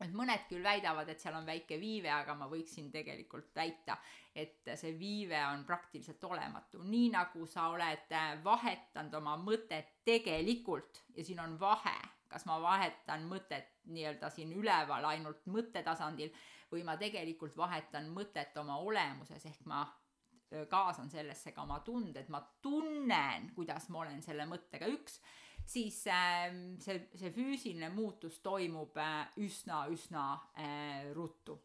et 0.00 0.12
mõned 0.14 0.44
küll 0.48 0.62
väidavad, 0.62 1.08
et 1.10 1.20
seal 1.20 1.34
on 1.38 1.46
väike 1.46 1.78
viive, 1.80 2.10
aga 2.14 2.34
ma 2.38 2.46
võiksin 2.50 2.90
tegelikult 2.94 3.50
väita, 3.56 3.98
et 4.34 4.70
see 4.78 4.92
viive 4.98 5.38
on 5.50 5.64
praktiliselt 5.66 6.22
olematu, 6.24 6.82
nii 6.86 7.08
nagu 7.14 7.46
sa 7.50 7.68
oled 7.72 8.14
vahetanud 8.44 9.18
oma 9.18 9.34
mõtet 9.42 9.98
tegelikult 10.06 11.02
ja 11.16 11.24
siin 11.26 11.42
on 11.42 11.58
vahe, 11.60 11.96
kas 12.28 12.46
ma 12.46 12.60
vahetan 12.62 13.26
mõtet 13.28 13.74
nii-öelda 13.88 14.30
siin 14.30 14.52
üleval 14.54 15.04
ainult 15.08 15.46
mõttetasandil 15.50 16.30
või 16.70 16.84
ma 16.84 16.98
tegelikult 17.00 17.56
vahetan 17.56 18.10
mõtet 18.12 18.56
oma 18.60 18.76
olemuses, 18.84 19.46
ehk 19.48 19.66
ma 19.66 19.86
kaasan 20.68 21.10
sellesse 21.12 21.52
ka 21.52 21.64
oma 21.64 21.80
tunded, 21.84 22.28
ma 22.32 22.40
tunnen, 22.62 23.50
kuidas 23.56 23.88
ma 23.92 24.04
olen 24.04 24.22
selle 24.24 24.46
mõttega 24.48 24.88
üks 24.88 25.18
siis 25.68 26.02
äh, 26.06 26.48
see, 26.80 27.00
see 27.18 27.32
füüsiline 27.34 27.90
muutus 27.92 28.40
toimub 28.44 28.96
äh, 28.96 29.26
üsna, 29.44 29.86
üsna 29.92 30.28
äh, 30.56 31.10
ruttu. 31.16 31.58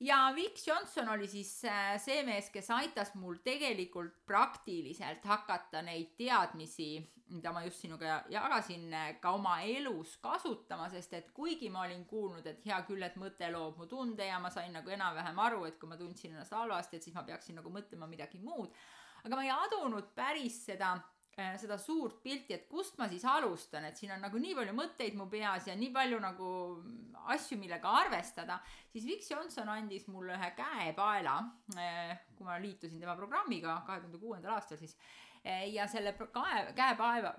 Ja 0.00 0.32
Vic 0.36 0.60
Johnson 0.66 1.08
oli 1.08 1.28
siis 1.28 1.64
äh, 1.64 1.94
see 2.02 2.20
mees, 2.26 2.50
kes 2.52 2.68
aitas 2.74 3.14
mul 3.16 3.38
tegelikult 3.44 4.18
praktiliselt 4.28 5.24
hakata 5.24 5.80
neid 5.86 6.10
teadmisi, 6.18 6.98
mida 7.32 7.50
ma 7.54 7.62
just 7.64 7.80
sinuga 7.80 8.18
jagasin, 8.30 8.90
äh, 8.92 9.08
ka 9.22 9.32
oma 9.38 9.56
elus 9.64 10.18
kasutama, 10.20 10.90
sest 10.92 11.16
et 11.16 11.32
kuigi 11.32 11.70
ma 11.72 11.86
olin 11.86 12.04
kuulnud, 12.10 12.44
et 12.44 12.68
hea 12.68 12.82
küll, 12.90 13.06
et 13.06 13.16
mõte 13.16 13.48
loob 13.54 13.80
mu 13.80 13.88
tunde 13.88 14.28
ja 14.28 14.42
ma 14.42 14.52
sain 14.52 14.74
nagu 14.76 14.92
enam-vähem 14.92 15.44
aru, 15.46 15.64
et 15.70 15.80
kui 15.80 15.88
ma 15.88 15.96
tundsin 15.96 16.34
ennast 16.34 16.58
halvasti, 16.58 16.98
et 16.98 17.08
siis 17.08 17.16
ma 17.16 17.24
peaksin 17.24 17.56
nagu 17.62 17.72
mõtlema 17.72 18.10
midagi 18.10 18.42
muud, 18.42 18.74
aga 19.24 19.32
ma 19.32 19.46
ei 19.46 19.54
adunud 19.54 20.12
päris 20.18 20.60
seda 20.68 20.92
Äh, 20.98 21.15
seda 21.36 21.76
suurt 21.76 22.22
pilti, 22.24 22.54
et 22.56 22.64
kust 22.68 22.96
ma 22.96 23.10
siis 23.10 23.24
alustan, 23.28 23.84
et 23.84 23.98
siin 23.98 24.14
on 24.14 24.22
nagu 24.24 24.38
nii 24.40 24.54
palju 24.56 24.72
mõtteid 24.76 25.18
mu 25.18 25.26
peas 25.28 25.66
ja 25.68 25.74
nii 25.76 25.90
palju 25.92 26.20
nagu 26.22 26.52
asju, 27.34 27.58
millega 27.60 27.92
arvestada, 28.00 28.56
siis 28.92 29.04
Vic 29.04 29.28
Johnson 29.28 29.68
andis 29.68 30.06
mulle 30.08 30.36
ühe 30.38 30.50
käepaela, 30.56 31.36
äh, 31.76 32.14
kui 32.38 32.48
ma 32.48 32.56
liitusin 32.62 33.02
tema 33.02 33.16
programmiga 33.18 33.82
kahe 33.86 34.00
tuhande 34.00 34.22
kuuendal 34.22 34.56
aastal, 34.56 34.80
siis 34.80 34.96
ja 35.46 35.86
selle 35.86 36.12
kae, 36.12 36.72
käepaeva, 36.74 37.34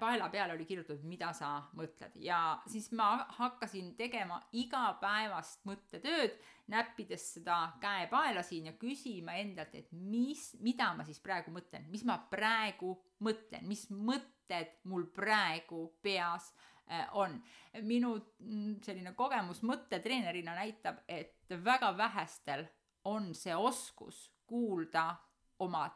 paela 0.00 0.28
peale 0.28 0.54
oli 0.56 0.64
kirjutatud, 0.66 1.04
mida 1.06 1.30
sa 1.36 1.54
mõtled 1.78 2.16
ja 2.24 2.58
siis 2.66 2.90
ma 2.98 3.26
hakkasin 3.38 3.92
tegema 3.98 4.40
igapäevast 4.52 5.62
mõttetööd, 5.68 6.34
näppides 6.72 7.28
seda 7.36 7.58
käepaela 7.80 8.42
siin 8.42 8.66
ja 8.70 8.74
küsima 8.78 9.36
endalt, 9.38 9.74
et 9.78 9.92
mis, 9.92 10.52
mida 10.60 10.90
ma 10.96 11.06
siis 11.06 11.20
praegu 11.22 11.54
mõtlen, 11.54 11.86
mis 11.92 12.04
ma 12.08 12.18
praegu 12.30 12.96
mõtlen, 13.22 13.66
mis 13.68 13.86
mõtted 13.94 14.78
mul 14.90 15.06
praegu 15.14 15.84
peas 16.02 16.50
eh, 16.88 17.06
on. 17.12 17.38
minu 17.82 18.16
mm, 18.16 18.80
selline 18.82 19.14
kogemus 19.14 19.62
mõttetreenerina 19.62 20.54
näitab, 20.58 21.04
et 21.08 21.54
väga 21.64 21.96
vähestel 21.96 22.66
on 23.04 23.34
see 23.34 23.54
oskus 23.54 24.30
kuulda 24.46 25.12
oma 25.58 25.86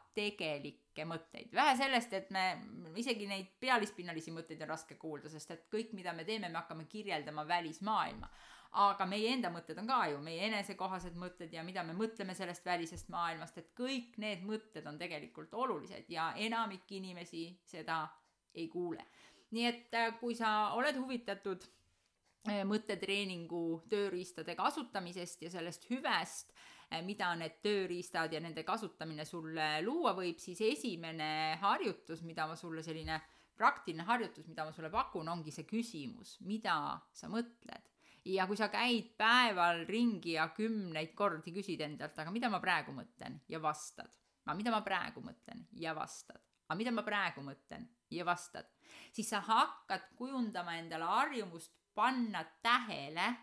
tegelikke 0.97 1.05
mõtteid. 1.05 1.53
vähe 1.53 1.75
sellest, 1.77 2.13
et 2.13 2.29
me 2.31 2.43
isegi 2.97 3.27
neid 3.27 3.47
pealispinnalisi 3.59 4.31
mõtteid 4.31 4.61
on 4.61 4.69
raske 4.69 4.95
kuulda, 4.95 5.29
sest 5.29 5.51
et 5.51 5.65
kõik, 5.69 5.93
mida 5.93 6.13
me 6.13 6.23
teeme, 6.25 6.49
me 6.49 6.57
hakkame 6.57 6.85
kirjeldama 6.85 7.47
välismaailma. 7.47 8.29
aga 8.77 9.05
meie 9.05 9.31
enda 9.31 9.49
mõtted 9.49 9.77
on 9.79 9.87
ka 9.87 10.07
ju 10.11 10.17
meie 10.19 10.45
enesekohased 10.45 11.15
mõtted 11.15 11.53
ja 11.53 11.63
mida 11.63 11.83
me 11.83 11.93
mõtleme 11.93 12.33
sellest 12.35 12.65
välisest 12.65 13.09
maailmast, 13.09 13.57
et 13.57 13.71
kõik 13.73 14.17
need 14.17 14.43
mõtted 14.43 14.85
on 14.85 14.97
tegelikult 14.97 15.53
olulised 15.53 16.05
ja 16.09 16.33
enamik 16.35 16.91
inimesi 16.91 17.59
seda 17.63 18.07
ei 18.53 18.67
kuule. 18.67 19.05
nii 19.51 19.65
et 19.65 19.93
äh, 19.93 20.19
kui 20.19 20.35
sa 20.35 20.73
oled 20.73 20.95
huvitatud 20.97 21.63
äh, 22.49 22.63
mõttetreeningu 22.65 23.83
tööriistade 23.89 24.55
kasutamisest 24.55 25.41
ja 25.41 25.49
sellest 25.49 25.89
hüvest, 25.89 26.51
mida 27.03 27.33
need 27.35 27.57
tööriistad 27.63 28.31
ja 28.31 28.39
nende 28.43 28.63
kasutamine 28.63 29.25
sulle 29.27 29.81
luua 29.83 30.13
võib, 30.15 30.39
siis 30.39 30.61
esimene 30.63 31.57
harjutus, 31.61 32.23
mida 32.23 32.47
ma 32.47 32.55
sulle, 32.55 32.83
selline 32.83 33.19
praktiline 33.57 34.05
harjutus, 34.07 34.47
mida 34.47 34.65
ma 34.65 34.71
sulle 34.71 34.91
pakun, 34.93 35.27
ongi 35.27 35.51
see 35.51 35.67
küsimus, 35.67 36.37
mida 36.47 36.97
sa 37.11 37.29
mõtled. 37.31 37.93
ja 38.27 38.43
kui 38.47 38.57
sa 38.59 38.67
käid 38.67 39.13
päeval 39.19 39.85
ringi 39.87 40.33
ja 40.35 40.49
kümneid 40.55 41.13
kordi 41.15 41.53
küsid 41.55 41.81
endalt, 41.81 42.17
aga 42.19 42.31
mida 42.31 42.49
ma 42.49 42.61
praegu 42.63 42.95
mõtlen? 42.95 43.39
ja 43.49 43.59
vastad, 43.59 44.11
aga 44.45 44.55
mida 44.55 44.71
ma 44.71 44.81
praegu 44.81 45.23
mõtlen? 45.23 45.67
ja 45.73 45.95
vastad, 45.95 46.39
aga 46.67 46.77
mida 46.79 46.95
ma 46.95 47.03
praegu 47.03 47.43
mõtlen? 47.43 47.87
ja 48.11 48.25
vastad, 48.25 48.69
siis 49.11 49.27
sa 49.29 49.43
hakkad 49.43 50.13
kujundama 50.15 50.77
endale 50.79 51.03
harjumust 51.03 51.73
panna 51.95 52.45
tähele, 52.63 53.33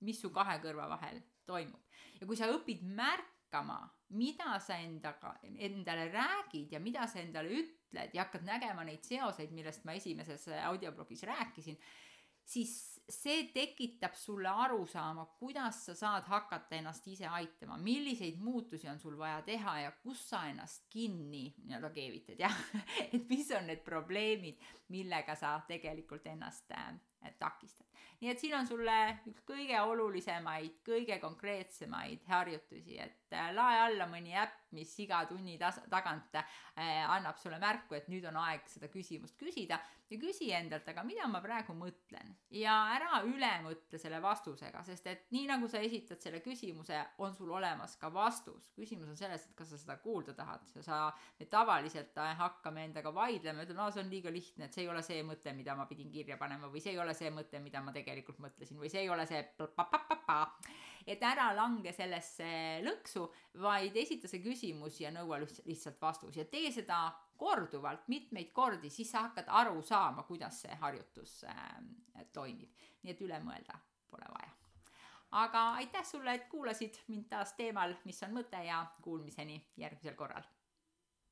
mis 0.00 0.20
su 0.20 0.30
kahe 0.30 0.60
kõrva 0.62 0.88
vahel 0.88 1.20
toimub. 1.46 1.82
ja 2.20 2.26
kui 2.26 2.38
sa 2.38 2.48
õpid 2.52 2.82
märkama, 2.96 3.78
mida 4.16 4.58
sa 4.62 4.78
endaga, 4.82 5.36
endale 5.42 6.08
räägid 6.12 6.72
ja 6.72 6.80
mida 6.80 7.06
sa 7.10 7.20
endale 7.20 7.62
ütled 7.62 8.14
ja 8.14 8.26
hakkad 8.26 8.46
nägema 8.46 8.84
neid 8.86 9.04
seoseid, 9.06 9.54
millest 9.54 9.84
ma 9.84 9.96
esimeses 9.98 10.48
audioblogis 10.66 11.24
rääkisin, 11.28 11.78
siis 12.46 12.96
see 13.08 13.44
tekitab 13.54 14.14
sulle 14.18 14.48
arusaama, 14.48 15.26
kuidas 15.38 15.84
sa 15.86 15.94
saad 15.94 16.26
hakata 16.26 16.76
ennast 16.76 17.06
ise 17.06 17.26
aitama, 17.26 17.78
milliseid 17.78 18.38
muutusi 18.42 18.88
on 18.88 18.98
sul 18.98 19.18
vaja 19.18 19.42
teha 19.46 19.78
ja 19.80 19.92
kus 20.02 20.24
sa 20.30 20.46
ennast 20.50 20.88
kinni 20.90 21.44
nii-öelda 21.64 21.90
keevitad, 21.94 22.40
jah. 22.42 22.56
et 23.12 23.28
mis 23.30 23.50
on 23.54 23.70
need 23.70 23.84
probleemid, 23.86 24.62
millega 24.94 25.36
sa 25.38 25.56
tegelikult 25.68 26.26
ennast 26.32 26.74
äh, 26.74 26.94
takistad. 27.38 27.86
nii 28.20 28.30
et 28.32 28.40
siin 28.40 28.54
on 28.56 28.66
sulle 28.66 28.96
üks 29.28 29.42
kõige 29.48 29.80
olulisemaid, 29.80 30.78
kõige 30.86 31.18
konkreetsemaid 31.20 32.24
harjutusi, 32.30 32.96
et 33.02 33.36
äh, 33.36 33.50
lae 33.54 33.82
alla 33.84 34.06
mõni 34.08 34.32
äpp, 34.36 34.62
mis 34.76 34.94
iga 35.04 35.22
tunni 35.28 35.58
tas-, 35.60 35.82
tagant 35.92 36.38
äh, 36.40 36.46
annab 37.04 37.36
sulle 37.42 37.60
märku, 37.60 37.94
et 37.98 38.08
nüüd 38.08 38.24
on 38.30 38.40
aeg 38.40 38.64
seda 38.72 38.88
küsimust 38.92 39.36
küsida 39.40 39.80
ja 40.10 40.18
küsi 40.22 40.50
endalt, 40.54 40.86
aga 40.88 41.02
mida 41.06 41.26
ma 41.30 41.40
praegu 41.42 41.74
mõtlen 41.76 42.30
ja 42.54 42.74
ära 42.94 43.20
üle 43.26 43.50
mõtle 43.64 43.98
selle 43.98 44.20
vastusega, 44.22 44.82
sest 44.86 45.08
et 45.10 45.24
nii 45.34 45.48
nagu 45.50 45.68
sa 45.70 45.80
esitad 45.82 46.22
selle 46.22 46.40
küsimuse, 46.44 47.00
on 47.22 47.34
sul 47.34 47.50
olemas 47.50 47.96
ka 48.00 48.10
vastus. 48.14 48.70
küsimus 48.76 49.10
on 49.10 49.18
selles, 49.18 49.48
et 49.48 49.56
kas 49.58 49.72
sa 49.72 49.80
seda 49.80 49.98
kuulda 50.02 50.34
tahad, 50.38 50.66
sa, 50.80 51.10
me 51.40 51.48
tavaliselt 51.50 52.16
hakkame 52.38 52.86
endaga 52.86 53.12
vaidlema, 53.14 53.66
ütleme, 53.66 53.82
aa, 53.82 53.94
see 53.94 54.04
on 54.04 54.12
liiga 54.12 54.32
lihtne, 54.32 54.66
et 54.66 54.76
see 54.76 54.84
ei 54.86 54.92
ole 54.92 55.02
see 55.02 55.22
mõte, 55.26 55.54
mida 55.56 55.74
ma 55.76 55.88
pidin 55.90 56.10
kirja 56.12 56.38
panema 56.38 56.70
või 56.70 56.82
see 56.82 56.94
ei 56.94 57.02
ole 57.02 57.05
see 57.14 57.30
mõte, 57.30 57.60
mida 57.62 57.82
ma 57.84 57.92
tegelikult 57.94 58.38
mõtlesin 58.42 58.78
või 58.80 58.90
see 58.90 59.04
ei 59.04 59.10
ole 59.12 59.26
see 59.26 59.42
et 61.06 61.22
ära 61.22 61.52
lange 61.54 61.92
sellesse 61.94 62.46
lõksu, 62.82 63.26
vaid 63.62 63.96
esita 63.96 64.28
see 64.30 64.42
küsimus 64.42 64.98
ja 65.00 65.12
nõua 65.14 65.38
lihtsalt 65.40 66.00
vastus 66.02 66.36
ja 66.40 66.44
tee 66.50 66.72
seda 66.74 67.06
korduvalt, 67.38 68.08
mitmeid 68.08 68.50
kordi, 68.56 68.90
siis 68.90 69.10
sa 69.12 69.26
hakkad 69.28 69.50
aru 69.60 69.82
saama, 69.86 70.24
kuidas 70.26 70.62
see 70.64 70.78
harjutus 70.80 71.44
äh, 71.46 72.26
toimib. 72.32 72.72
nii 73.02 73.14
et 73.14 73.22
üle 73.22 73.38
mõelda 73.44 73.78
pole 74.10 74.26
vaja. 74.32 74.50
aga 75.42 75.64
aitäh 75.82 76.04
sulle, 76.04 76.34
et 76.34 76.48
kuulasid 76.50 76.98
mind 77.08 77.28
taas 77.30 77.54
teemal, 77.54 77.94
mis 78.04 78.22
on 78.22 78.34
mõte 78.34 78.64
ja 78.66 78.82
kuulmiseni 79.02 79.60
järgmisel 79.76 80.18
korral 80.18 80.55